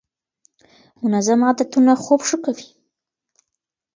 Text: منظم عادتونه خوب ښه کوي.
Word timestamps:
منظم 1.01 1.39
عادتونه 1.47 1.91
خوب 2.03 2.21
ښه 2.27 2.37
کوي. 2.45 2.67